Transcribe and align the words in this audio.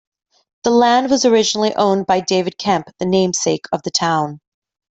The 0.63 0.71
land 0.71 1.11
was 1.11 1.25
originally 1.25 1.75
owned 1.75 2.07
by 2.07 2.21
David 2.21 2.57
Kemp, 2.57 2.89
the 2.97 3.05
namesake 3.05 3.65
of 3.71 3.83
the 3.83 3.91
town. 3.91 4.41